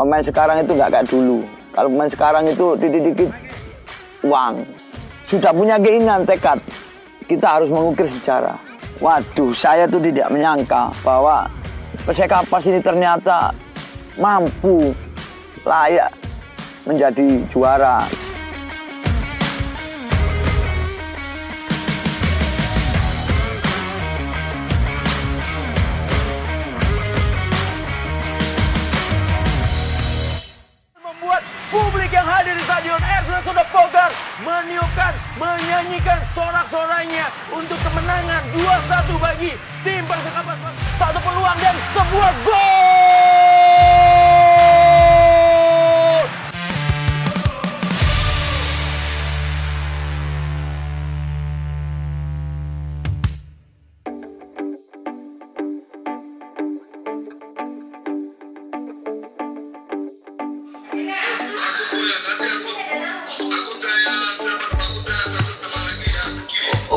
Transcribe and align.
pemain 0.00 0.24
sekarang 0.24 0.64
itu 0.64 0.72
nggak 0.72 0.90
kayak 0.96 1.06
dulu. 1.12 1.44
Kalau 1.76 1.88
pemain 1.92 2.08
sekarang 2.08 2.44
itu 2.48 2.66
dikit-dikit 2.80 3.30
uang. 4.24 4.64
Sudah 5.28 5.52
punya 5.52 5.76
keinginan, 5.76 6.24
tekad. 6.24 6.56
Kita 7.28 7.60
harus 7.60 7.68
mengukir 7.68 8.08
sejarah. 8.08 8.56
Waduh, 8.96 9.52
saya 9.52 9.84
tuh 9.84 10.00
tidak 10.00 10.32
menyangka 10.32 10.88
bahwa 11.04 11.46
Persekapas 12.00 12.64
ini 12.64 12.80
ternyata 12.80 13.52
mampu 14.16 14.96
layak 15.68 16.08
menjadi 16.88 17.44
juara. 17.52 18.00
Menyanyikan 35.90 36.22
sorak-sorainya 36.30 37.26
untuk 37.50 37.74
kemenangan 37.82 38.46
2-1 38.54 39.10
bagi 39.18 39.58
tim 39.82 40.06
Persekapas. 40.06 40.54
Satu 40.94 41.18
peluang 41.18 41.58
dan 41.58 41.74
sebuah 41.90 42.30
gol. 42.46 43.00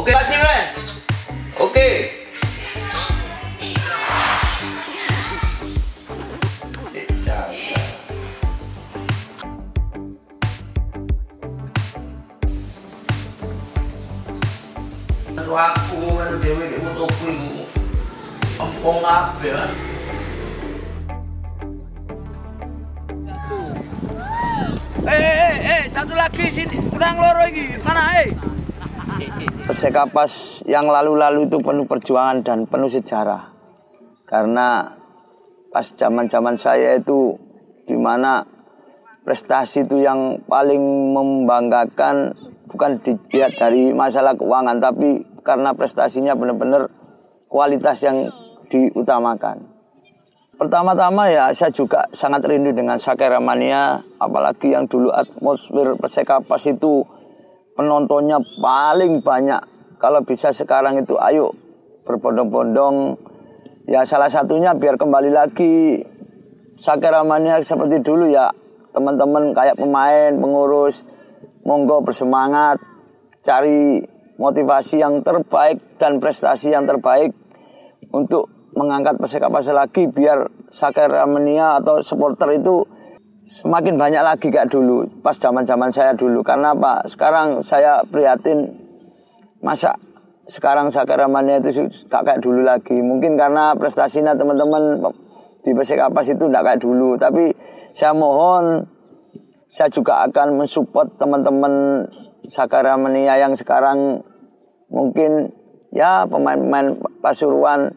Oke, 0.03 0.11
kasih 0.11 0.35
Ren. 0.35 0.65
Oke. 1.63 1.89
Kalau 15.31 15.55
aku 15.55 15.99
kan 16.19 16.35
dewe 16.43 16.67
di 16.67 16.77
motoku 16.83 17.25
itu 17.31 17.63
Empong 18.59 18.99
apa 19.07 19.39
ya? 19.39 19.63
Eh, 25.07 25.15
eh, 25.15 25.55
eh, 25.63 25.81
satu 25.87 26.11
lagi 26.11 26.51
sini, 26.51 26.91
kurang 26.91 27.23
loro 27.23 27.47
ini. 27.47 27.79
Mana, 27.79 28.19
eh? 28.19 28.35
Persekapas 29.63 30.59
yang 30.67 30.91
lalu-lalu 30.91 31.47
itu 31.47 31.55
penuh 31.63 31.87
perjuangan 31.87 32.43
dan 32.43 32.67
penuh 32.67 32.91
sejarah. 32.91 33.55
Karena 34.27 34.91
pas 35.71 35.87
zaman-zaman 35.87 36.59
saya 36.59 36.99
itu 36.99 37.39
di 37.87 37.95
mana 37.95 38.43
prestasi 39.23 39.87
itu 39.87 40.03
yang 40.03 40.43
paling 40.51 40.83
membanggakan 41.15 42.35
bukan 42.67 42.99
dilihat 43.07 43.55
dari 43.55 43.95
masalah 43.95 44.35
keuangan 44.35 44.83
tapi 44.83 45.23
karena 45.47 45.71
prestasinya 45.71 46.35
benar-benar 46.35 46.91
kualitas 47.47 48.03
yang 48.03 48.27
diutamakan. 48.67 49.63
Pertama-tama 50.59 51.31
ya 51.31 51.55
saya 51.55 51.71
juga 51.71 52.03
sangat 52.11 52.43
rindu 52.51 52.75
dengan 52.75 52.99
Sakera 52.99 53.39
Mania 53.39 54.03
apalagi 54.19 54.75
yang 54.75 54.91
dulu 54.91 55.07
atmosfer 55.07 55.95
Persekapas 55.95 56.67
itu 56.67 57.07
penontonnya 57.77 58.41
paling 58.61 59.21
banyak. 59.21 59.61
Kalau 59.97 60.21
bisa 60.25 60.51
sekarang 60.51 60.99
itu 61.01 61.17
ayo 61.19 61.53
berbondong-bondong. 62.03 63.17
Ya 63.83 64.07
salah 64.07 64.31
satunya 64.31 64.71
biar 64.71 64.95
kembali 64.95 65.31
lagi 65.31 66.03
Sakeramannya 66.73 67.61
seperti 67.61 68.01
dulu 68.01 68.31
ya. 68.31 68.49
Teman-teman 68.93 69.53
kayak 69.53 69.77
pemain, 69.77 70.31
pengurus, 70.37 71.05
monggo 71.65 72.01
bersemangat 72.05 72.77
cari 73.43 74.01
motivasi 74.37 75.01
yang 75.01 75.21
terbaik 75.21 75.99
dan 76.01 76.17
prestasi 76.17 76.73
yang 76.73 76.89
terbaik 76.89 77.33
untuk 78.09 78.49
mengangkat 78.73 79.21
Persekapas 79.21 79.69
lagi 79.69 80.09
biar 80.09 80.49
Sakeramannya 80.69 81.81
atau 81.81 82.01
supporter 82.01 82.57
itu 82.57 82.85
semakin 83.43 83.99
banyak 83.99 84.23
lagi 84.23 84.47
kayak 84.47 84.71
dulu 84.71 85.03
pas 85.19 85.35
zaman 85.35 85.67
zaman 85.67 85.91
saya 85.91 86.15
dulu. 86.15 86.43
Karena 86.43 86.71
apa? 86.71 87.03
Sekarang 87.07 87.59
saya 87.59 88.03
prihatin 88.07 88.71
masa 89.63 89.95
sekarang 90.43 90.91
sakaramannya 90.91 91.63
itu 91.63 91.87
gak 92.11 92.23
kayak 92.27 92.41
dulu 92.43 92.67
lagi. 92.67 92.99
Mungkin 92.99 93.39
karena 93.39 93.71
prestasinya 93.75 94.35
teman-teman 94.35 94.99
di 95.63 95.71
Persekapas 95.71 96.35
itu 96.35 96.43
gak 96.51 96.63
kayak 96.63 96.81
dulu. 96.83 97.15
Tapi 97.15 97.51
saya 97.95 98.11
mohon 98.11 98.83
saya 99.71 99.87
juga 99.89 100.27
akan 100.27 100.59
mensupport 100.59 101.07
teman-teman 101.17 102.05
Sakaramania 102.43 103.39
yang 103.39 103.55
sekarang 103.55 104.19
mungkin 104.91 105.55
ya 105.95 106.27
pemain-pemain 106.27 106.99
Pasuruan 107.23 107.87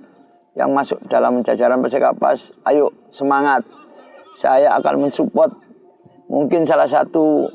yang 0.54 0.70
masuk 0.70 1.02
dalam 1.10 1.42
jajaran 1.42 1.82
Persekapas 1.82 2.54
ayo 2.70 2.94
semangat 3.10 3.66
saya 4.36 4.68
akan 4.76 5.08
mensupport 5.08 5.48
mungkin 6.28 6.68
salah 6.68 6.84
satu 6.84 7.48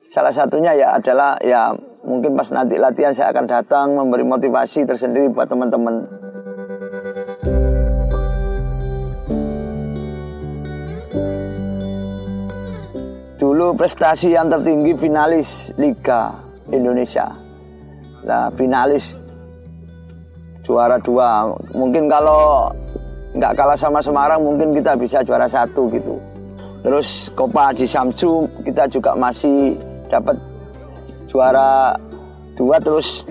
salah 0.00 0.32
satunya 0.32 0.72
ya 0.72 0.96
adalah 0.96 1.36
ya 1.44 1.76
mungkin 2.08 2.32
pas 2.32 2.48
nanti 2.48 2.80
latihan 2.80 3.12
saya 3.12 3.36
akan 3.36 3.44
datang 3.44 3.92
memberi 3.92 4.24
motivasi 4.24 4.88
tersendiri 4.88 5.28
buat 5.28 5.44
teman-teman. 5.44 6.08
Dulu 13.36 13.76
prestasi 13.76 14.32
yang 14.32 14.48
tertinggi 14.48 14.96
finalis 14.96 15.70
Liga 15.76 16.32
Indonesia. 16.72 17.28
Nah, 18.24 18.50
finalis 18.56 19.14
juara 20.66 20.98
dua. 20.98 21.46
Mungkin 21.70 22.10
kalau 22.10 22.72
nggak 23.36 23.52
kalah 23.56 23.76
sama 23.76 24.00
Semarang 24.00 24.40
mungkin 24.40 24.72
kita 24.72 24.96
bisa 24.96 25.20
juara 25.20 25.44
satu 25.44 25.90
gitu. 25.92 26.16
Terus 26.80 27.28
Copa 27.34 27.72
Haji 27.72 27.84
Samsu 27.84 28.46
kita 28.62 28.86
juga 28.88 29.12
masih 29.18 29.76
dapat 30.08 30.38
juara 31.28 31.98
dua 32.56 32.80
terus 32.80 33.26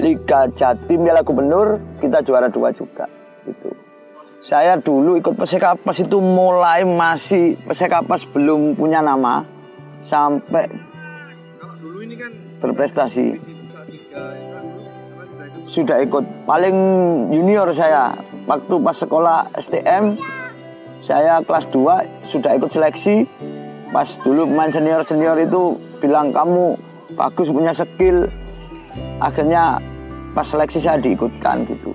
Liga 0.00 0.48
Jatim 0.54 1.04
Piala 1.04 1.20
Gubernur 1.20 1.78
kita 2.00 2.24
juara 2.24 2.48
dua 2.48 2.72
juga 2.72 3.04
gitu. 3.44 3.70
Saya 4.40 4.76
dulu 4.76 5.16
ikut 5.16 5.36
Persekapas 5.36 6.04
itu 6.04 6.20
mulai 6.20 6.84
masih 6.84 7.56
Persekapas 7.64 8.28
belum 8.28 8.76
punya 8.76 9.00
nama 9.00 9.44
sampai 10.00 10.68
berprestasi 12.60 13.36
sudah 15.68 16.00
ikut 16.04 16.24
paling 16.44 16.76
junior 17.32 17.68
saya 17.72 18.14
waktu 18.44 18.74
pas 18.80 18.96
sekolah 18.96 19.38
STM 19.56 20.20
saya 21.04 21.40
kelas 21.44 21.68
2 21.68 22.32
sudah 22.32 22.56
ikut 22.56 22.70
seleksi. 22.72 23.28
Pas 23.92 24.08
dulu 24.24 24.48
pemain 24.48 24.72
senior 24.72 25.04
senior 25.06 25.36
itu 25.38 25.78
bilang 26.00 26.32
kamu 26.32 26.74
bagus 27.12 27.52
punya 27.52 27.76
skill. 27.76 28.26
Akhirnya 29.20 29.78
pas 30.32 30.48
seleksi 30.48 30.80
saya 30.80 30.98
diikutkan 30.98 31.68
gitu. 31.68 31.92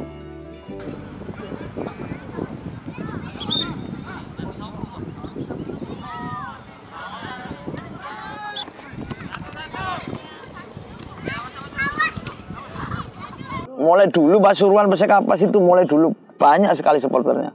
Mulai 13.80 14.12
dulu 14.12 14.38
Pasuruan 14.38 14.86
Persekapas 14.92 15.40
itu 15.50 15.58
mulai 15.58 15.88
dulu 15.88 16.14
banyak 16.40 16.72
sekali 16.74 16.98
supporternya. 17.04 17.52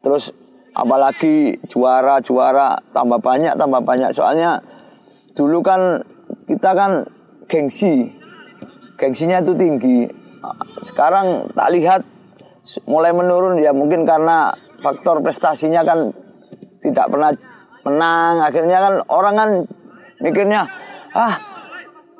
Terus 0.00 0.32
apalagi 0.72 1.60
juara 1.68 2.18
juara 2.24 2.80
tambah 2.90 3.20
banyak 3.20 3.54
tambah 3.54 3.84
banyak. 3.84 4.10
Soalnya 4.16 4.64
dulu 5.36 5.60
kan 5.60 6.00
kita 6.48 6.72
kan 6.72 7.04
gengsi. 7.46 8.10
Gengsinya 8.96 9.44
itu 9.44 9.52
tinggi. 9.52 10.08
Sekarang 10.80 11.52
tak 11.52 11.68
lihat 11.76 12.00
mulai 12.88 13.12
menurun. 13.12 13.60
Ya 13.60 13.76
mungkin 13.76 14.08
karena 14.08 14.56
faktor 14.80 15.20
prestasinya 15.20 15.84
kan 15.84 16.16
tidak 16.80 17.12
pernah 17.12 17.30
menang. 17.84 18.40
Akhirnya 18.40 18.78
kan 18.80 18.94
orang 19.12 19.34
kan 19.36 19.50
mikirnya 20.24 20.64
ah 21.12 21.36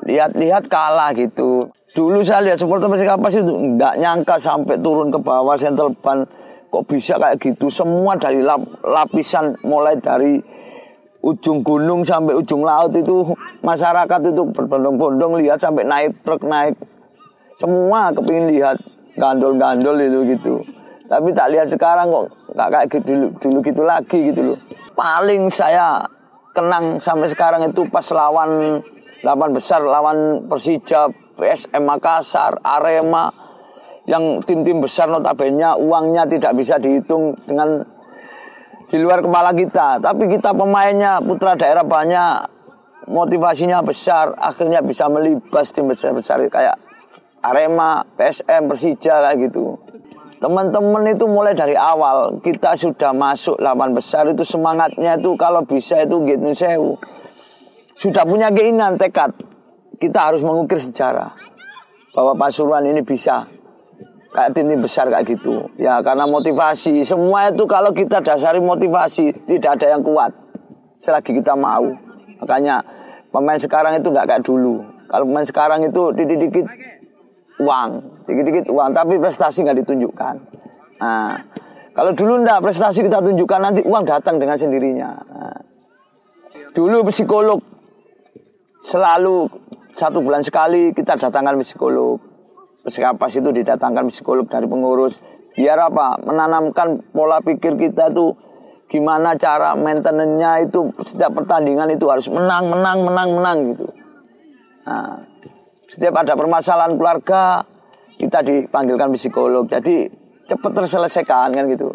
lihat-lihat 0.04 0.68
kalah 0.68 1.16
gitu 1.16 1.72
dulu 1.96 2.20
saya 2.20 2.44
lihat 2.44 2.60
supporter 2.60 2.92
Persikapas 2.92 3.40
itu 3.40 3.48
nggak 3.48 3.96
nyangka 3.96 4.36
sampai 4.36 4.76
turun 4.76 5.08
ke 5.08 5.16
bawah 5.16 5.56
Central 5.56 5.96
Ban. 5.96 6.28
Kok 6.68 6.84
bisa 6.84 7.16
kayak 7.16 7.40
gitu? 7.40 7.72
Semua 7.72 8.20
dari 8.20 8.44
lap, 8.44 8.60
lapisan 8.84 9.56
mulai 9.64 9.96
dari 9.96 10.36
ujung 11.24 11.64
gunung 11.64 12.04
sampai 12.04 12.36
ujung 12.36 12.62
laut 12.62 12.92
itu 12.92 13.24
masyarakat 13.64 14.20
itu 14.28 14.42
berbondong-bondong 14.52 15.40
lihat 15.40 15.56
sampai 15.56 15.88
naik 15.88 16.12
truk 16.20 16.44
naik. 16.44 16.76
Semua 17.56 18.12
kepingin 18.12 18.52
lihat 18.52 18.76
gandol-gandol 19.16 19.96
itu 20.04 20.36
gitu. 20.36 20.54
Tapi 21.08 21.32
tak 21.32 21.48
lihat 21.54 21.70
sekarang 21.70 22.12
kok 22.12 22.26
nggak 22.52 22.68
kayak 22.68 22.86
gitu 22.92 23.08
dulu, 23.08 23.26
dulu 23.40 23.58
gitu 23.64 23.82
lagi 23.86 24.18
gitu 24.28 24.40
loh. 24.52 24.58
Paling 24.92 25.48
saya 25.48 26.04
kenang 26.52 27.00
sampai 27.00 27.30
sekarang 27.30 27.72
itu 27.72 27.88
pas 27.88 28.04
lawan 28.12 28.82
lawan 29.24 29.50
besar 29.54 29.80
lawan 29.80 30.44
Persija 30.44 31.08
PSM 31.36 31.84
Makassar 31.84 32.58
Arema 32.64 33.30
yang 34.08 34.40
tim-tim 34.42 34.80
besar 34.80 35.10
notabene 35.10 35.76
uangnya 35.76 36.24
tidak 36.26 36.56
bisa 36.56 36.80
dihitung 36.80 37.36
dengan 37.44 37.84
di 38.86 38.96
luar 39.02 39.20
kepala 39.22 39.50
kita. 39.52 40.00
Tapi 40.00 40.24
kita 40.30 40.54
pemainnya 40.54 41.18
putra 41.20 41.58
daerah 41.58 41.82
banyak 41.82 42.48
motivasinya 43.06 43.82
besar 43.82 44.34
akhirnya 44.34 44.82
bisa 44.82 45.06
melibas 45.06 45.70
tim 45.70 45.86
besar-besar 45.86 46.42
kayak 46.50 46.78
Arema, 47.42 48.02
PSM, 48.18 48.66
Persija 48.66 49.22
kayak 49.22 49.36
gitu. 49.50 49.78
Teman-teman 50.36 51.08
itu 51.08 51.24
mulai 51.24 51.56
dari 51.56 51.72
awal 51.78 52.42
kita 52.44 52.76
sudah 52.76 53.16
masuk 53.16 53.56
lawan 53.56 53.96
besar 53.96 54.28
itu 54.28 54.44
semangatnya 54.44 55.16
itu 55.16 55.32
kalau 55.38 55.64
bisa 55.64 56.04
itu 56.04 56.20
gitu 56.28 56.52
sewu 56.52 57.00
sudah 57.96 58.28
punya 58.28 58.52
keinginan 58.52 59.00
tekad 59.00 59.32
kita 59.96 60.32
harus 60.32 60.44
mengukir 60.44 60.80
sejarah 60.80 61.32
bahwa 62.16 62.32
Pasuruan 62.36 62.84
ini 62.88 63.04
bisa 63.04 63.44
kayak 64.32 64.52
tim-tim 64.52 64.80
besar 64.84 65.08
kayak 65.08 65.24
gitu. 65.24 65.68
Ya 65.80 66.00
karena 66.04 66.28
motivasi. 66.28 67.04
Semua 67.04 67.48
itu 67.48 67.64
kalau 67.64 67.92
kita 67.92 68.20
dasari 68.20 68.60
motivasi 68.60 69.32
tidak 69.48 69.80
ada 69.80 69.96
yang 69.96 70.02
kuat 70.04 70.32
selagi 71.00 71.36
kita 71.40 71.56
mau. 71.56 71.92
Makanya 72.40 72.84
pemain 73.32 73.56
sekarang 73.60 73.96
itu 74.00 74.08
nggak 74.12 74.26
kayak 74.28 74.42
dulu. 74.44 74.84
Kalau 75.08 75.24
pemain 75.24 75.46
sekarang 75.48 75.80
itu 75.88 76.02
dikit-dikit 76.12 76.66
uang, 77.62 77.90
dikit-dikit 78.28 78.64
uang, 78.68 78.90
tapi 78.92 79.16
prestasi 79.16 79.64
nggak 79.64 79.80
ditunjukkan. 79.84 80.34
Nah, 81.00 81.40
kalau 81.96 82.12
dulu 82.12 82.44
ndak 82.44 82.60
prestasi 82.60 83.00
kita 83.00 83.24
tunjukkan 83.24 83.60
nanti 83.60 83.80
uang 83.84 84.04
datang 84.04 84.36
dengan 84.36 84.60
sendirinya. 84.60 85.10
Nah, 85.16 85.58
dulu 86.76 87.08
psikolog 87.08 87.60
selalu 88.84 89.48
satu 89.96 90.20
bulan 90.20 90.44
sekali 90.44 90.92
kita 90.92 91.16
datangkan 91.16 91.56
psikolog 91.64 92.20
Sekapas 92.86 93.34
itu 93.34 93.50
didatangkan 93.50 94.06
psikolog 94.06 94.46
dari 94.46 94.70
pengurus. 94.70 95.18
Biar 95.58 95.90
apa? 95.90 96.22
Menanamkan 96.22 97.02
pola 97.10 97.42
pikir 97.42 97.74
kita 97.74 98.14
tuh 98.14 98.38
gimana 98.86 99.34
cara 99.34 99.74
maintenance-nya 99.74 100.62
itu 100.62 100.94
setiap 101.02 101.34
pertandingan 101.34 101.90
itu 101.90 102.06
harus 102.06 102.30
menang, 102.30 102.70
menang, 102.70 103.02
menang, 103.02 103.28
menang 103.34 103.58
gitu. 103.74 103.86
Nah, 104.86 105.18
setiap 105.90 106.22
ada 106.22 106.38
permasalahan 106.38 106.94
keluarga 106.94 107.66
kita 108.22 108.46
dipanggilkan 108.46 109.10
psikolog. 109.18 109.66
Jadi 109.66 110.06
cepat 110.46 110.70
terselesaikan 110.70 111.50
kan 111.58 111.66
gitu. 111.66 111.90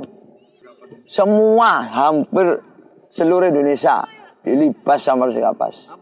Semua 1.07 1.87
hampir 1.87 2.59
seluruh 3.07 3.47
Indonesia 3.47 4.03
dilibas 4.43 4.99
sama 4.99 5.31
Sekapas. 5.31 5.95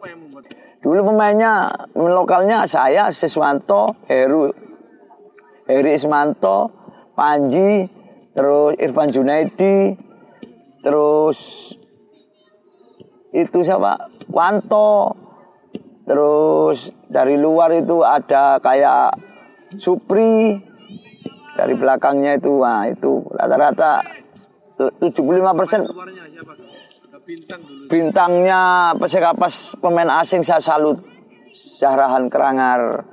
Dulu 0.79 1.11
pemainnya 1.11 1.67
lokalnya 1.91 2.63
saya 2.63 3.11
Siswanto, 3.11 3.99
Heru, 4.07 4.47
Heri 5.67 5.91
Ismanto, 5.91 6.71
Panji, 7.19 7.83
terus 8.31 8.79
Irfan 8.79 9.11
Junaidi, 9.11 9.91
terus 10.79 11.71
itu 13.35 13.59
siapa? 13.59 14.07
Wanto, 14.31 15.13
terus 16.07 16.95
dari 17.11 17.35
luar 17.35 17.75
itu 17.75 17.99
ada 18.01 18.57
kayak 18.63 19.13
Supri, 19.77 20.57
dari 21.53 21.75
belakangnya 21.75 22.39
itu, 22.39 22.57
wah 22.57 22.87
itu 22.89 23.21
rata-rata 23.35 24.01
75 24.79 25.11
persen 27.29 27.59
bintangnya 27.89 28.93
pesekapas 28.97 29.77
pemain 29.77 30.09
asing 30.17 30.41
saya 30.41 30.61
salut 30.61 30.97
Syahrahan 31.53 32.29
Kerangar 32.29 33.05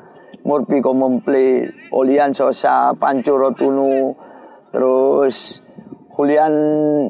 Murpi 0.47 0.79
Komomple, 0.79 1.75
Olian 1.91 2.31
Sosa, 2.31 2.95
Pancuro 2.95 3.51
Tunu, 3.51 4.15
terus 4.71 5.59
Julian 6.15 6.55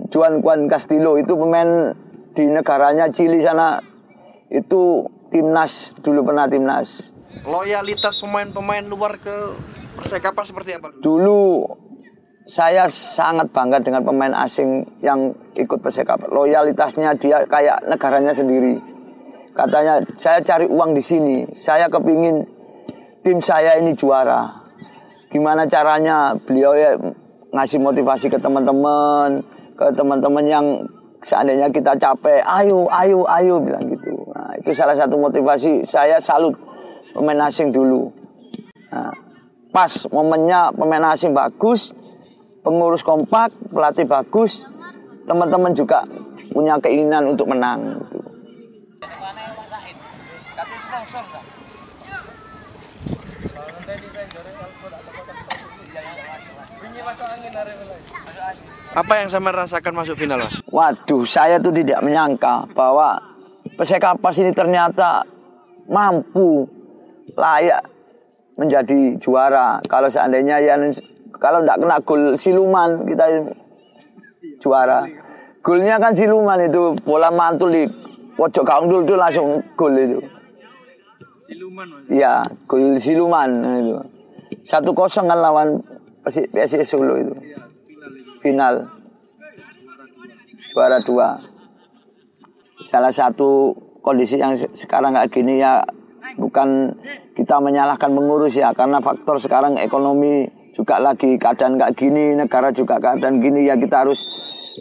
Juan 0.08 0.40
Juan 0.40 0.70
Castillo 0.72 1.20
itu 1.20 1.36
pemain 1.36 1.92
di 2.32 2.48
negaranya 2.48 3.12
Chili 3.12 3.44
sana 3.44 3.76
itu 4.48 5.04
timnas 5.28 5.92
dulu 6.00 6.32
pernah 6.32 6.48
timnas. 6.48 7.12
Loyalitas 7.44 8.16
pemain-pemain 8.24 8.88
luar 8.88 9.20
ke 9.20 9.52
Persekapa 9.96 10.44
seperti 10.44 10.76
apa? 10.76 10.92
Dulu 11.00 11.64
saya 12.46 12.86
sangat 12.86 13.50
bangga 13.50 13.82
dengan 13.82 14.06
pemain 14.06 14.30
asing 14.38 14.86
yang 15.02 15.34
ikut 15.58 15.82
Persekapa. 15.82 16.30
Loyalitasnya 16.30 17.18
dia 17.18 17.42
kayak 17.42 17.90
negaranya 17.90 18.30
sendiri. 18.30 18.78
Katanya 19.50 19.98
saya 20.14 20.38
cari 20.46 20.70
uang 20.70 20.94
di 20.94 21.02
sini, 21.02 21.36
saya 21.50 21.90
kepingin 21.90 22.46
tim 23.26 23.42
saya 23.42 23.74
ini 23.82 23.98
juara. 23.98 24.62
Gimana 25.26 25.66
caranya 25.66 26.38
beliau 26.38 26.78
ya 26.78 26.94
ngasih 27.50 27.82
motivasi 27.82 28.30
ke 28.30 28.38
teman-teman, 28.38 29.42
ke 29.74 29.90
teman-teman 29.96 30.44
yang 30.46 30.66
seandainya 31.26 31.66
kita 31.74 31.98
capek, 31.98 32.46
ayo, 32.46 32.86
ayo, 32.94 33.26
ayo 33.26 33.58
bilang 33.58 33.82
gitu. 33.90 34.14
Nah, 34.30 34.54
itu 34.54 34.70
salah 34.70 34.94
satu 34.94 35.18
motivasi 35.18 35.82
saya 35.82 36.22
salut 36.22 36.54
pemain 37.10 37.50
asing 37.50 37.74
dulu. 37.74 38.06
Nah, 38.94 39.10
pas 39.74 39.90
momennya 40.14 40.70
pemain 40.76 41.10
asing 41.10 41.34
bagus, 41.34 41.90
pengurus 42.66 43.06
kompak, 43.06 43.54
pelatih 43.70 44.02
bagus, 44.02 44.66
teman-teman 45.22 45.70
juga 45.70 46.02
punya 46.50 46.74
keinginan 46.82 47.30
untuk 47.30 47.46
menang. 47.46 48.02
Gitu. 48.02 48.18
Apa 58.96 59.12
yang 59.22 59.28
sama 59.30 59.54
rasakan 59.54 59.94
masuk 59.94 60.18
final, 60.18 60.42
Mas? 60.42 60.58
Waduh, 60.66 61.22
saya 61.22 61.62
tuh 61.62 61.70
tidak 61.70 62.02
menyangka 62.02 62.66
bahwa 62.74 63.36
Persekapas 63.76 64.40
ini 64.40 64.56
ternyata 64.56 65.20
mampu 65.84 66.64
layak 67.36 67.84
menjadi 68.56 69.20
juara. 69.20 69.84
Kalau 69.84 70.08
seandainya 70.08 70.56
ya 70.64 70.80
kalau 71.38 71.62
tidak 71.62 71.78
kena 71.82 71.96
gol 72.02 72.22
siluman 72.36 72.90
kita 73.04 73.24
juara. 74.60 75.04
Golnya 75.60 75.98
kan 75.98 76.14
siluman 76.14 76.62
itu 76.62 76.94
bola 77.02 77.28
mantul 77.28 77.74
di 77.74 77.82
pojok 78.38 78.62
gawang 78.62 78.86
dulu 78.86 79.14
langsung 79.18 79.60
gol 79.74 79.94
itu. 79.98 80.18
Siluman 81.46 81.86
Iya, 82.06 82.46
gol 82.66 82.94
siluman 82.98 83.50
itu. 83.82 83.94
Satu 84.62 84.90
kosong 84.94 85.26
kan 85.30 85.38
lawan 85.38 85.82
PSIS 86.26 86.90
Solo 86.90 87.14
itu. 87.18 87.34
Final. 88.42 88.90
Juara 90.74 90.98
dua. 91.02 91.38
Salah 92.82 93.14
satu 93.14 93.72
kondisi 94.02 94.38
yang 94.38 94.54
sekarang 94.54 95.14
kayak 95.14 95.30
gini 95.30 95.58
ya 95.58 95.82
bukan 96.38 96.94
kita 97.34 97.58
menyalahkan 97.58 98.12
pengurus 98.12 98.54
ya 98.54 98.70
karena 98.76 99.00
faktor 99.00 99.40
sekarang 99.40 99.80
ekonomi 99.80 100.46
juga 100.76 101.00
lagi 101.00 101.40
keadaan 101.40 101.80
kayak 101.80 101.96
gini 101.96 102.36
negara 102.36 102.68
juga 102.68 103.00
keadaan 103.00 103.40
gini 103.40 103.64
ya 103.64 103.80
kita 103.80 104.04
harus 104.04 104.28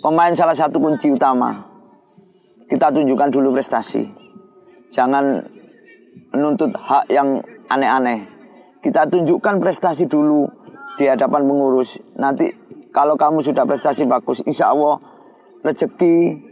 pemain 0.04 0.36
salah 0.36 0.52
satu 0.52 0.84
kunci 0.84 1.16
utama 1.16 1.64
kita 2.68 2.92
tunjukkan 2.92 3.32
dulu 3.32 3.56
prestasi 3.56 4.12
jangan 4.92 5.40
menuntut 6.36 6.76
hak 6.76 7.08
yang 7.08 7.40
aneh-aneh 7.72 8.28
kita 8.84 9.08
tunjukkan 9.08 9.64
prestasi 9.64 10.12
dulu 10.12 10.52
di 11.00 11.08
hadapan 11.08 11.48
pengurus 11.48 11.96
nanti 12.20 12.52
kalau 12.92 13.16
kamu 13.16 13.40
sudah 13.40 13.64
prestasi 13.64 14.04
bagus 14.04 14.44
insya 14.44 14.76
Allah 14.76 15.00
rezeki 15.64 16.44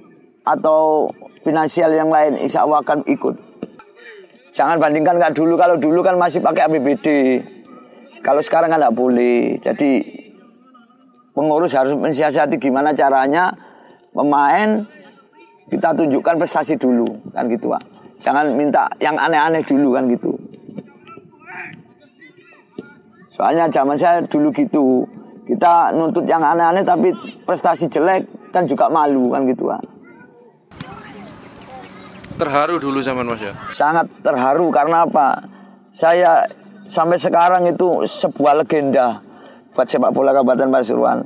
atau 0.44 1.08
finansial 1.46 1.92
yang 1.94 2.10
lain 2.10 2.40
insya 2.40 2.66
Allah 2.66 2.82
akan 2.82 3.06
ikut. 3.06 3.36
Jangan 4.54 4.78
bandingkan 4.78 5.18
kayak 5.18 5.34
dulu. 5.38 5.54
Kalau 5.58 5.76
dulu 5.78 6.00
kan 6.02 6.18
masih 6.18 6.42
pakai 6.42 6.70
APBD. 6.70 7.08
Kalau 8.24 8.40
sekarang 8.40 8.72
kan 8.72 8.80
nggak 8.80 8.96
boleh. 8.96 9.60
Jadi 9.60 10.00
pengurus 11.36 11.76
harus 11.76 11.92
mensiasati 11.94 12.56
gimana 12.56 12.96
caranya 12.96 13.52
pemain 14.16 14.88
kita 15.68 15.92
tunjukkan 15.92 16.40
prestasi 16.40 16.80
dulu 16.80 17.08
kan 17.36 17.52
gitu 17.52 17.68
pak. 17.68 17.84
Jangan 18.24 18.56
minta 18.56 18.88
yang 19.04 19.20
aneh-aneh 19.20 19.60
dulu 19.68 20.00
kan 20.00 20.08
gitu. 20.08 20.32
Soalnya 23.28 23.68
zaman 23.68 24.00
saya 24.00 24.24
dulu 24.24 24.50
gitu. 24.56 25.04
kita 25.44 25.92
nuntut 25.92 26.24
yang 26.24 26.40
aneh-aneh 26.40 26.88
tapi 26.88 27.12
prestasi 27.44 27.92
jelek 27.92 28.24
kan 28.56 28.64
juga 28.64 28.88
malu 28.88 29.28
kan 29.28 29.44
gitu 29.44 29.68
ah. 29.68 29.82
Terharu 32.40 32.80
dulu 32.80 33.04
zaman 33.04 33.28
Mas 33.28 33.44
ya. 33.44 33.52
Sangat 33.76 34.08
terharu 34.24 34.72
karena 34.72 35.04
apa? 35.04 35.44
Saya 35.92 36.48
sampai 36.86 37.18
sekarang 37.20 37.68
itu 37.68 38.06
sebuah 38.08 38.64
legenda 38.64 39.20
buat 39.74 39.88
sepak 39.90 40.14
bola 40.14 40.32
Kabupaten 40.32 40.70
Pasuruan. 40.70 41.20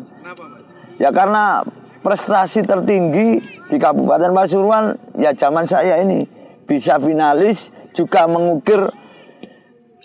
Ya 0.98 1.14
karena 1.14 1.62
prestasi 2.02 2.64
tertinggi 2.64 3.44
di 3.68 3.78
Kabupaten 3.78 4.32
Pasuruan 4.34 4.96
ya 5.20 5.36
zaman 5.36 5.68
saya 5.68 6.00
ini 6.02 6.24
bisa 6.68 6.98
finalis 6.98 7.72
juga 7.92 8.26
mengukir 8.26 8.80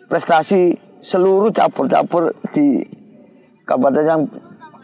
prestasi 0.06 0.76
seluruh 1.02 1.50
cabur-cabur 1.50 2.30
di 2.54 2.85
kabupaten 3.66 4.04
yang 4.06 4.23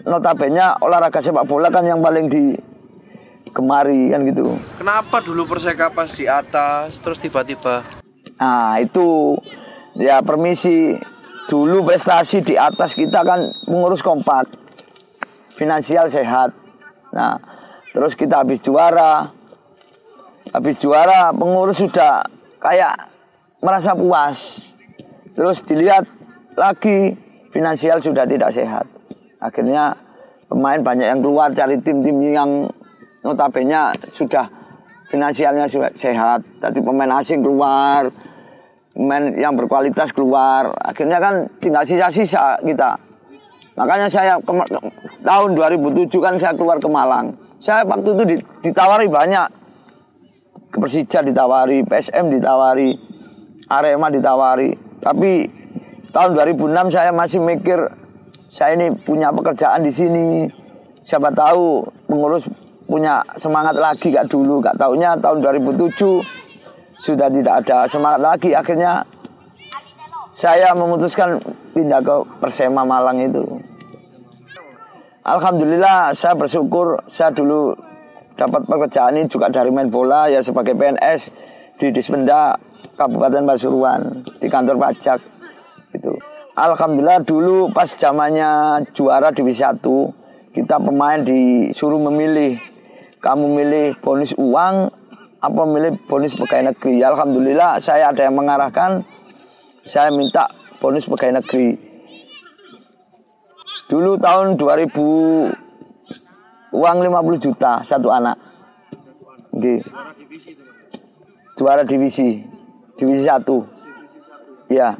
notabene 0.02 0.64
olahraga 0.82 1.22
sepak 1.22 1.46
bola 1.46 1.70
kan 1.70 1.87
yang 1.87 2.02
paling 2.02 2.26
digemari 2.26 4.10
kan 4.10 4.26
gitu. 4.26 4.58
Kenapa 4.80 5.22
dulu 5.22 5.46
Perseka 5.46 5.94
pas 5.94 6.10
di 6.10 6.26
atas 6.26 6.98
terus 6.98 7.20
tiba-tiba 7.22 7.98
Nah 8.38 8.78
itu 8.78 9.34
ya 9.98 10.22
permisi. 10.22 10.96
Dulu 11.48 11.80
prestasi 11.80 12.44
di 12.44 12.60
atas 12.60 12.92
kita 12.92 13.24
kan 13.24 13.48
mengurus 13.66 14.04
kompak. 14.04 14.52
Finansial 15.56 16.06
sehat. 16.12 16.52
Nah 17.12 17.40
terus 17.90 18.14
kita 18.14 18.44
habis 18.44 18.62
juara. 18.62 19.32
Habis 20.48 20.80
juara 20.80 21.32
pengurus 21.34 21.80
sudah 21.80 22.24
kayak 22.60 23.10
merasa 23.60 23.92
puas. 23.92 24.70
Terus 25.36 25.60
dilihat 25.64 26.04
lagi 26.56 27.16
finansial 27.52 28.00
sudah 28.00 28.24
tidak 28.28 28.52
sehat. 28.52 28.84
Akhirnya 29.40 29.96
pemain 30.48 30.80
banyak 30.80 31.06
yang 31.16 31.20
keluar 31.20 31.52
cari 31.52 31.80
tim-tim 31.80 32.16
yang 32.20 32.50
notabene 33.24 33.92
sudah 34.12 34.48
finansialnya 35.08 35.68
sehat. 35.96 36.44
Tadi 36.60 36.78
pemain 36.80 37.20
asing 37.20 37.40
keluar 37.40 38.08
pemain 38.98 39.30
yang 39.38 39.54
berkualitas 39.54 40.10
keluar. 40.10 40.74
Akhirnya 40.82 41.22
kan 41.22 41.46
tinggal 41.62 41.86
sisa-sisa 41.86 42.58
kita. 42.66 42.98
Makanya 43.78 44.10
saya 44.10 44.42
tahun 45.22 45.54
2007 45.54 46.10
kan 46.18 46.34
saya 46.34 46.58
keluar 46.58 46.82
ke 46.82 46.90
Malang. 46.90 47.38
Saya 47.62 47.86
waktu 47.86 48.10
itu 48.10 48.24
di- 48.26 48.44
ditawari 48.66 49.06
banyak. 49.06 49.46
Ke 50.74 50.76
Persija 50.82 51.22
ditawari, 51.22 51.86
PSM 51.86 52.26
ditawari, 52.34 52.98
Arema 53.70 54.10
ditawari. 54.10 54.74
Tapi 54.98 55.46
tahun 56.10 56.34
2006 56.34 56.90
saya 56.90 57.14
masih 57.14 57.38
mikir 57.38 57.78
saya 58.50 58.74
ini 58.74 58.90
punya 59.06 59.30
pekerjaan 59.30 59.86
di 59.86 59.94
sini. 59.94 60.50
Siapa 61.06 61.30
tahu 61.32 61.86
pengurus 62.10 62.50
punya 62.84 63.22
semangat 63.38 63.78
lagi 63.78 64.10
gak 64.10 64.26
dulu, 64.28 64.58
gak 64.60 64.76
taunya 64.76 65.14
tahun 65.16 65.40
2007 65.40 66.47
sudah 67.02 67.30
tidak 67.30 67.64
ada 67.64 67.86
semangat 67.86 68.20
lagi. 68.20 68.50
Akhirnya 68.54 69.06
saya 70.34 70.74
memutuskan 70.74 71.38
pindah 71.74 72.02
ke 72.02 72.14
Persema 72.38 72.86
Malang 72.86 73.18
itu. 73.22 73.44
Alhamdulillah 75.26 76.16
saya 76.16 76.32
bersyukur 76.38 77.04
saya 77.10 77.28
dulu 77.34 77.76
dapat 78.38 78.64
pekerjaan 78.64 79.18
ini 79.18 79.26
juga 79.28 79.50
dari 79.50 79.68
main 79.68 79.90
bola 79.90 80.30
ya 80.30 80.40
sebagai 80.40 80.72
PNS 80.72 81.34
di 81.76 81.90
Dispenda 81.92 82.56
Kabupaten 82.96 83.44
Pasuruan 83.44 84.00
di 84.38 84.46
kantor 84.48 84.78
pajak 84.78 85.20
itu. 85.92 86.14
Alhamdulillah 86.58 87.22
dulu 87.22 87.70
pas 87.70 87.86
zamannya 87.86 88.82
juara 88.90 89.30
Divisi 89.30 89.62
1 89.62 89.78
kita 90.54 90.80
pemain 90.80 91.22
disuruh 91.22 92.02
memilih 92.02 92.58
kamu 93.22 93.46
milih 93.46 93.86
bonus 94.02 94.34
uang 94.38 94.90
apa 95.38 95.62
milih 95.62 95.95
bonus 96.11 96.35
pegawai 96.35 96.75
negeri. 96.75 97.02
Alhamdulillah 97.02 97.78
saya 97.78 98.11
ada 98.11 98.26
yang 98.26 98.35
mengarahkan 98.35 99.07
saya 99.87 100.11
minta 100.11 100.50
bonus 100.83 101.07
pegawai 101.07 101.38
negeri. 101.42 101.78
Dulu 103.88 104.21
tahun 104.21 104.61
2000 104.61 104.92
uang 106.76 106.97
50 107.00 107.45
juta 107.45 107.80
satu 107.80 108.12
anak. 108.12 108.37
Oke. 109.54 109.80
Juara 111.57 111.83
divisi. 111.83 112.45
Divisi 112.99 113.25
satu. 113.25 113.64
Ya. 114.68 114.92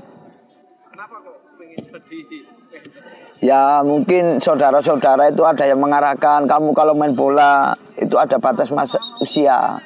Ya 3.38 3.87
mungkin 3.87 4.42
saudara-saudara 4.42 5.30
itu 5.30 5.47
ada 5.47 5.62
yang 5.62 5.78
mengarahkan 5.78 6.50
kamu 6.50 6.75
kalau 6.75 6.90
main 6.99 7.14
bola 7.14 7.71
itu 7.95 8.18
ada 8.18 8.35
batas 8.42 8.75
masa 8.75 8.99
usia. 9.23 9.78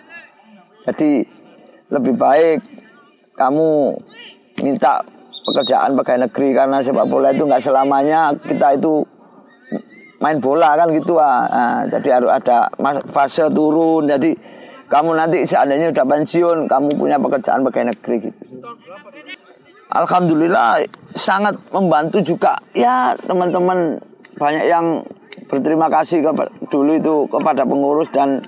Jadi 0.83 1.23
lebih 1.93 2.15
baik 2.17 2.59
kamu 3.39 3.97
minta 4.63 5.03
pekerjaan 5.43 5.99
pegawai 5.99 6.31
negeri 6.31 6.49
karena 6.55 6.79
sepak 6.79 7.07
bola 7.11 7.35
itu 7.35 7.45
nggak 7.45 7.63
selamanya 7.63 8.31
kita 8.47 8.79
itu 8.79 9.03
main 10.23 10.39
bola 10.39 10.79
kan 10.79 10.89
gitu 10.95 11.19
ah. 11.19 11.43
Nah, 11.51 11.81
jadi 11.91 12.23
harus 12.23 12.31
ada 12.31 12.71
fase 13.11 13.51
turun. 13.51 14.07
Jadi 14.07 14.35
kamu 14.87 15.17
nanti 15.19 15.43
seandainya 15.43 15.91
udah 15.91 16.05
pensiun, 16.05 16.69
kamu 16.69 16.89
punya 16.95 17.17
pekerjaan 17.19 17.67
pegawai 17.67 17.91
negeri 17.91 18.17
gitu. 18.31 18.43
Alhamdulillah 19.93 20.89
sangat 21.13 21.53
membantu 21.69 22.25
juga 22.25 22.57
ya 22.73 23.13
teman-teman 23.29 24.01
banyak 24.41 24.65
yang 24.65 25.05
berterima 25.53 25.93
kasih 25.93 26.25
kepada 26.25 26.49
dulu 26.73 26.97
itu 26.97 27.15
kepada 27.29 27.69
pengurus 27.69 28.09
dan 28.09 28.41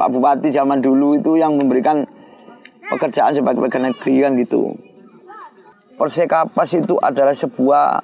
Pak 0.00 0.08
Bupati 0.08 0.48
zaman 0.48 0.80
dulu 0.80 1.20
itu 1.20 1.36
yang 1.36 1.60
memberikan 1.60 2.00
pekerjaan 2.88 3.36
sebagai 3.36 3.60
pegawai 3.68 3.92
negeri 3.92 4.14
kan 4.24 4.32
gitu. 4.40 4.72
Persekapas 6.00 6.80
itu 6.80 6.96
adalah 6.96 7.36
sebuah 7.36 8.00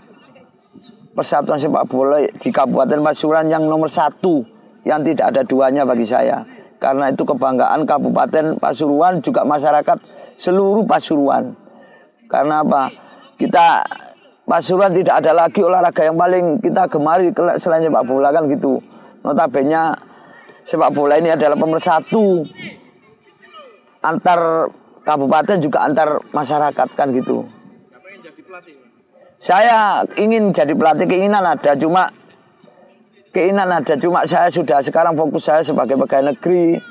persatuan 1.17 1.57
sepak 1.57 1.89
bola 1.89 2.21
di 2.21 2.53
Kabupaten 2.53 3.01
Pasuruan 3.01 3.49
yang 3.49 3.65
nomor 3.65 3.89
satu 3.89 4.45
yang 4.85 5.01
tidak 5.01 5.33
ada 5.33 5.41
duanya 5.41 5.89
bagi 5.89 6.05
saya. 6.05 6.45
Karena 6.77 7.09
itu 7.09 7.25
kebanggaan 7.25 7.89
Kabupaten 7.89 8.61
Pasuruan 8.61 9.25
juga 9.25 9.49
masyarakat 9.49 9.97
seluruh 10.37 10.85
Pasuruan. 10.85 11.57
Karena 12.29 12.61
apa? 12.61 12.93
Kita 13.41 13.81
Pasuruan 14.45 14.93
tidak 14.93 15.25
ada 15.25 15.33
lagi 15.33 15.65
olahraga 15.65 16.05
yang 16.05 16.21
paling 16.21 16.61
kita 16.61 16.85
gemari 16.93 17.33
selain 17.57 17.81
sepak 17.81 18.05
bola 18.05 18.29
kan 18.29 18.45
gitu. 18.53 18.77
Notabene 19.25 19.97
sepak 20.67 20.91
bola 20.91 21.15
ini 21.17 21.31
adalah 21.31 21.55
pemersatu 21.55 22.43
antar 24.03 24.67
kabupaten 25.07 25.63
juga 25.63 25.87
antar 25.87 26.19
masyarakat 26.35 26.89
kan 26.99 27.09
gitu. 27.15 27.47
Saya 29.39 30.03
ingin 30.19 30.51
jadi 30.51 30.75
pelatih 30.75 31.07
keinginan 31.07 31.45
ada. 31.47 31.79
Cuma 31.79 32.11
keinginan 33.31 33.71
ada. 33.71 33.95
Cuma 33.95 34.27
saya 34.27 34.51
sudah 34.51 34.83
sekarang 34.83 35.15
fokus 35.15 35.47
saya 35.47 35.63
sebagai 35.63 35.95
pegawai 35.95 36.35
negeri. 36.35 36.83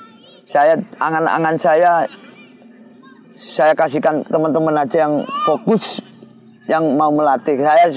Saya 0.47 0.77
angan-angan 1.01 1.55
saya 1.59 1.91
saya 3.35 3.75
kasihkan 3.75 4.23
teman-teman 4.31 4.79
aja 4.79 5.03
yang 5.09 5.27
fokus 5.43 5.99
yang 6.71 6.95
mau 6.95 7.11
melatih. 7.11 7.59
Saya 7.59 7.91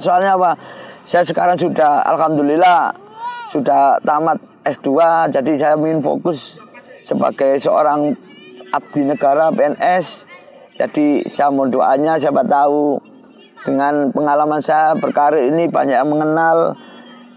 soalnya 0.00 0.34
apa? 0.34 0.58
Saya 1.06 1.22
sekarang 1.22 1.54
sudah 1.54 2.02
alhamdulillah 2.08 2.90
sudah 3.52 4.00
tamat 4.02 4.49
S2 4.66 4.88
jadi 5.32 5.52
saya 5.56 5.74
ingin 5.80 6.04
fokus 6.04 6.60
sebagai 7.04 7.56
seorang 7.56 8.12
abdi 8.70 9.02
negara 9.08 9.50
PNS 9.50 10.30
jadi 10.80 11.28
saya 11.28 11.52
mohon 11.52 11.68
doanya 11.68 12.16
siapa 12.16 12.40
tahu 12.48 12.96
dengan 13.68 14.08
pengalaman 14.16 14.64
saya 14.64 14.96
berkarir 14.96 15.52
ini 15.52 15.68
banyak 15.68 15.92
yang 15.92 16.08
mengenal. 16.08 16.72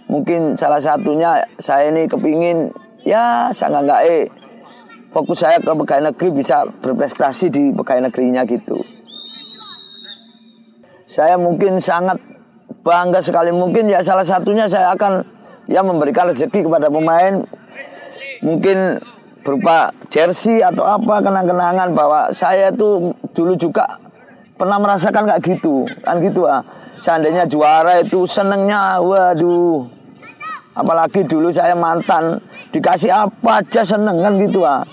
Mungkin 0.07 0.55
salah 0.55 0.79
satunya 0.79 1.43
saya 1.59 1.91
ini 1.91 2.07
kepingin 2.07 2.71
ya 3.03 3.51
saya 3.51 3.83
nggak 3.83 4.01
eh 4.07 4.31
fokus 5.11 5.43
saya 5.43 5.59
ke 5.59 5.71
pegawai 5.75 6.11
negeri 6.11 6.29
bisa 6.31 6.63
berprestasi 6.79 7.51
di 7.51 7.75
pegawai 7.75 8.07
negerinya 8.07 8.47
gitu. 8.47 8.79
Saya 11.03 11.35
mungkin 11.35 11.83
sangat 11.83 12.15
bangga 12.79 13.19
sekali. 13.19 13.51
Mungkin 13.51 13.91
ya 13.91 13.99
salah 13.99 14.23
satunya 14.23 14.71
saya 14.71 14.95
akan 14.95 15.19
ya 15.67 15.81
memberikan 15.83 16.29
rezeki 16.29 16.67
kepada 16.67 16.91
pemain 16.91 17.43
mungkin 18.43 18.99
berupa 19.43 19.91
jersey 20.07 20.63
atau 20.63 20.87
apa 20.87 21.19
kenang-kenangan 21.19 21.91
bahwa 21.91 22.31
saya 22.31 22.71
itu 22.71 23.11
dulu 23.35 23.53
juga 23.59 23.99
pernah 24.55 24.79
merasakan 24.79 25.27
kayak 25.27 25.41
gitu 25.43 25.83
kan 26.01 26.17
gitu 26.23 26.47
ah. 26.47 26.63
Seandainya 27.03 27.43
juara 27.49 27.99
itu 27.99 28.23
senengnya 28.23 29.01
waduh. 29.03 29.83
Apalagi 30.73 31.27
dulu 31.27 31.51
saya 31.51 31.75
mantan 31.75 32.39
dikasih 32.71 33.11
apa 33.11 33.59
aja 33.59 33.83
seneng 33.83 34.23
kan 34.23 34.39
gitu 34.39 34.63
ah. 34.63 34.87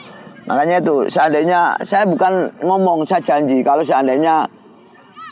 Makanya 0.51 0.83
itu 0.83 1.07
seandainya 1.07 1.79
saya 1.87 2.03
bukan 2.11 2.51
ngomong 2.67 3.07
saya 3.07 3.23
janji. 3.23 3.63
Kalau 3.63 3.87
seandainya 3.87 4.43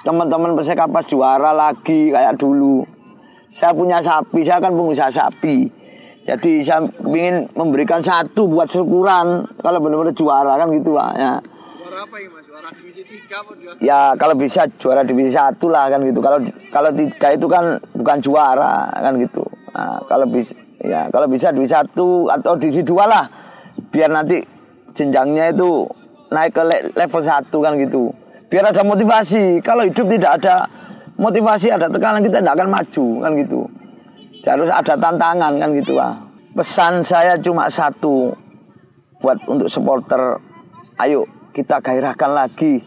teman-teman 0.06 0.54
Persekapas 0.54 1.10
juara 1.10 1.50
lagi 1.50 2.14
kayak 2.14 2.38
dulu 2.38 2.86
Saya 3.48 3.72
punya 3.72 3.98
sapi, 4.04 4.44
saya 4.44 4.60
kan 4.60 4.76
pengusaha 4.76 5.08
sapi. 5.08 5.68
Jadi 6.28 6.60
saya 6.60 6.84
ingin 7.00 7.48
memberikan 7.56 8.04
satu 8.04 8.44
buat 8.44 8.68
syukuran 8.68 9.48
kalau 9.64 9.80
benar-benar 9.80 10.12
juara 10.12 10.60
kan 10.60 10.68
gitu 10.76 10.92
pak 10.92 11.16
ya. 11.16 11.32
Juara 11.80 12.04
apa 12.04 12.16
ini 12.20 12.28
mas? 12.28 12.44
Juara 12.44 12.68
divisi 12.68 13.00
3 13.00 13.32
apa 13.32 13.52
juara? 13.56 13.76
Ya 13.80 14.00
kalau 14.20 14.34
bisa 14.36 14.68
juara 14.76 15.00
divisi 15.08 15.32
satu 15.32 15.72
lah 15.72 15.88
kan 15.88 16.04
gitu. 16.04 16.20
Kalau 16.20 16.44
kalau 16.68 16.92
tiga 16.92 17.28
itu 17.32 17.46
kan 17.48 17.80
bukan 17.96 18.16
juara 18.20 18.92
kan 18.92 19.16
gitu. 19.16 19.40
Nah, 19.72 20.04
kalau 20.04 20.28
bisa 20.28 20.52
ya 20.84 21.08
kalau 21.08 21.24
bisa 21.32 21.48
divisi 21.48 21.72
satu 21.72 22.28
atau 22.28 22.60
divisi 22.60 22.84
dua 22.84 23.08
lah 23.08 23.24
biar 23.88 24.12
nanti 24.12 24.44
jenjangnya 24.92 25.56
itu 25.56 25.88
naik 26.28 26.52
ke 26.52 26.60
le- 26.60 26.92
level 26.92 27.22
satu 27.24 27.64
kan 27.64 27.72
gitu. 27.80 28.12
Biar 28.52 28.68
ada 28.68 28.84
motivasi. 28.84 29.64
Kalau 29.64 29.88
hidup 29.88 30.04
tidak 30.12 30.44
ada 30.44 30.68
motivasi, 31.18 31.74
ada 31.74 31.90
tekanan 31.90 32.22
kita 32.22 32.40
tidak 32.40 32.54
akan 32.56 32.70
maju 32.70 33.06
kan 33.26 33.30
gitu. 33.36 33.60
Harus 34.48 34.72
ada 34.72 34.94
tantangan 34.96 35.52
kan 35.60 35.70
gitu 35.76 36.00
ah. 36.00 36.16
Pesan 36.56 37.04
saya 37.04 37.36
cuma 37.36 37.68
satu 37.68 38.32
buat 39.20 39.36
untuk 39.44 39.68
supporter. 39.68 40.40
Ayo 40.96 41.28
kita 41.52 41.78
gairahkan 41.84 42.32
lagi 42.32 42.80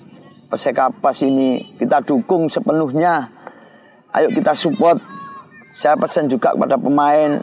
Persekapas 0.51 1.23
ini 1.23 1.79
kita 1.79 2.03
dukung 2.03 2.51
sepenuhnya. 2.51 3.29
Ayo 4.11 4.27
kita 4.35 4.51
support. 4.51 4.99
Saya 5.71 5.95
pesan 5.95 6.27
juga 6.27 6.51
kepada 6.51 6.75
pemain 6.75 7.39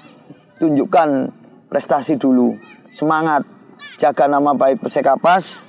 tunjukkan 0.60 1.32
prestasi 1.72 2.20
dulu. 2.20 2.52
Semangat 2.92 3.48
jaga 3.96 4.28
nama 4.28 4.52
baik 4.52 4.84
Persekapas. 4.84 5.64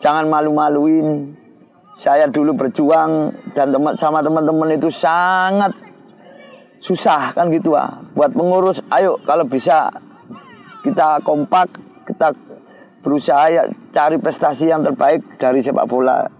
Jangan 0.00 0.24
malu-maluin. 0.24 1.36
Saya 1.96 2.28
dulu 2.30 2.54
berjuang 2.54 3.32
dan 3.56 3.72
teman 3.74 3.92
sama 3.96 4.22
teman-teman 4.22 4.74
itu 4.74 4.88
sangat 4.92 5.72
susah 6.78 7.34
kan 7.34 7.50
gitu 7.50 7.74
ah. 7.74 8.02
Buat 8.14 8.34
pengurus 8.34 8.82
ayo 8.92 9.18
kalau 9.26 9.44
bisa 9.46 9.90
kita 10.84 11.20
kompak 11.26 11.68
kita 12.06 12.32
berusaha 13.02 13.44
ya 13.50 13.62
cari 13.94 14.16
prestasi 14.18 14.70
yang 14.70 14.82
terbaik 14.82 15.22
dari 15.38 15.62
sepak 15.62 15.86
bola 15.86 16.38